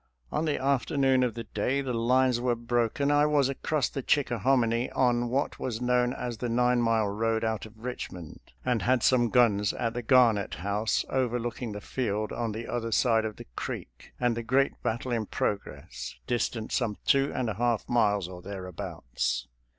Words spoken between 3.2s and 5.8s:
was across the Chickahominy on what was